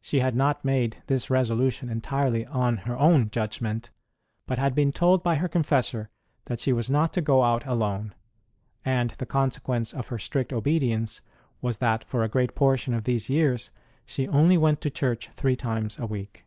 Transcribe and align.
She 0.00 0.20
had 0.20 0.36
not 0.36 0.64
made 0.64 1.02
this 1.08 1.28
resolution 1.28 1.88
entirely 1.88 2.46
on 2.46 2.76
her 2.86 2.96
own 2.96 3.30
judgment, 3.30 3.90
but 4.46 4.58
had 4.58 4.76
been 4.76 4.92
told 4.92 5.24
by 5.24 5.34
her 5.34 5.48
confessor 5.48 6.08
that 6.44 6.60
she 6.60 6.72
was 6.72 6.88
not 6.88 7.12
to 7.14 7.20
go 7.20 7.42
out 7.42 7.66
alone; 7.66 8.14
and 8.84 9.10
the 9.18 9.26
consequence 9.26 9.92
of 9.92 10.06
her 10.06 10.20
strict 10.20 10.52
obedience 10.52 11.20
was 11.60 11.78
that 11.78 12.04
for 12.04 12.22
a 12.22 12.28
great 12.28 12.54
portion 12.54 12.94
of 12.94 13.02
these 13.02 13.28
years 13.28 13.72
she 14.04 14.28
only 14.28 14.56
went 14.56 14.80
to 14.82 14.88
church 14.88 15.30
three 15.34 15.56
times 15.56 15.98
a 15.98 16.06
week. 16.06 16.44